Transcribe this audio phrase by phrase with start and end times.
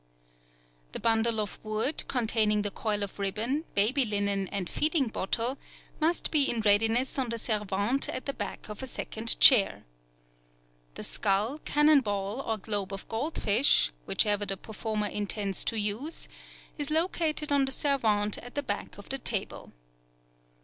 [0.93, 5.59] The bundle of wood, containing the coil of ribbon, baby linen, and feeding bottle,
[5.99, 9.83] must be in readiness on the servante at the back of a second chair.
[10.95, 16.27] The skull, cannon ball, or globe of gold fish, whichever the performer intends to use,
[16.79, 19.71] is located on the servante at the back of the table.